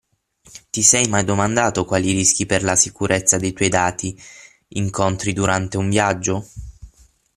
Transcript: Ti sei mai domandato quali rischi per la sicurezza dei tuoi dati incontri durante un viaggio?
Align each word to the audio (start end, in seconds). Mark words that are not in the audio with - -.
Ti 0.71 0.81
sei 0.81 1.07
mai 1.09 1.23
domandato 1.23 1.85
quali 1.85 2.11
rischi 2.11 2.47
per 2.47 2.63
la 2.63 2.75
sicurezza 2.75 3.37
dei 3.37 3.53
tuoi 3.53 3.69
dati 3.69 4.19
incontri 4.69 5.31
durante 5.31 5.77
un 5.77 5.89
viaggio? 5.91 6.47